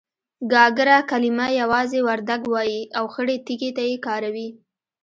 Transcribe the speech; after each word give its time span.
گاگره 0.51 0.97
کلمه 1.09 1.47
يوازې 1.61 1.99
وردگ 2.07 2.41
وايي 2.53 2.81
او 2.97 3.05
خړې 3.13 3.37
تيږې 3.45 3.71
ته 3.77 3.83
يې 3.89 3.97
کاروي. 4.07 4.49